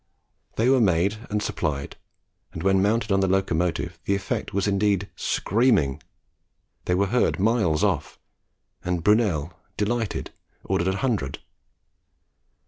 They 0.55 0.67
were 0.67 0.81
made 0.81 1.27
and 1.29 1.43
supplied, 1.43 1.95
and 2.53 2.63
when 2.63 2.81
mounted 2.81 3.11
on 3.11 3.19
the 3.19 3.27
locomotive 3.27 3.99
the 4.05 4.15
effect 4.15 4.51
was 4.51 4.65
indeed 4.67 5.11
"screaming." 5.15 6.01
They 6.85 6.95
were 6.95 7.05
heard 7.05 7.37
miles 7.39 7.83
off, 7.83 8.17
and 8.83 9.03
Brunel, 9.03 9.53
delighted, 9.77 10.31
ordered 10.63 10.87
a 10.87 10.97
hundred. 10.97 11.37